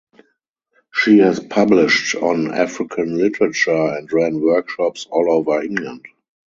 [0.91, 6.07] She has published on African literature and ran workshops all over England.